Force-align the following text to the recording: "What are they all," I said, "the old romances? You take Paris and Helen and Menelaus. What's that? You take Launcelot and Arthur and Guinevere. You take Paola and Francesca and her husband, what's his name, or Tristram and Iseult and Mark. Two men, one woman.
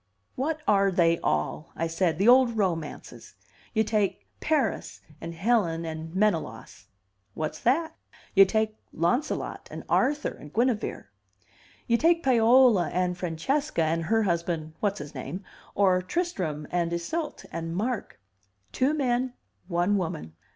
"What 0.33 0.61
are 0.67 0.89
they 0.89 1.19
all," 1.19 1.71
I 1.75 1.85
said, 1.85 2.17
"the 2.17 2.27
old 2.27 2.57
romances? 2.57 3.35
You 3.75 3.83
take 3.83 4.25
Paris 4.39 4.99
and 5.21 5.35
Helen 5.35 5.85
and 5.85 6.15
Menelaus. 6.15 6.87
What's 7.35 7.59
that? 7.59 7.95
You 8.33 8.45
take 8.45 8.75
Launcelot 8.91 9.67
and 9.69 9.83
Arthur 9.87 10.31
and 10.31 10.51
Guinevere. 10.51 11.03
You 11.85 11.97
take 11.97 12.23
Paola 12.23 12.89
and 12.89 13.15
Francesca 13.15 13.83
and 13.83 14.05
her 14.05 14.23
husband, 14.23 14.73
what's 14.79 14.97
his 14.97 15.13
name, 15.13 15.43
or 15.75 16.01
Tristram 16.01 16.67
and 16.71 16.91
Iseult 16.91 17.45
and 17.51 17.75
Mark. 17.75 18.19
Two 18.71 18.95
men, 18.95 19.33
one 19.67 19.97
woman. 19.99 20.33